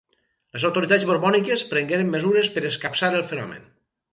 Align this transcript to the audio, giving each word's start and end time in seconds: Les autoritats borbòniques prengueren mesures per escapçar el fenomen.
Les 0.55 0.63
autoritats 0.69 1.03
borbòniques 1.09 1.65
prengueren 1.73 2.11
mesures 2.17 2.51
per 2.57 2.67
escapçar 2.71 3.13
el 3.21 3.29
fenomen. 3.35 3.71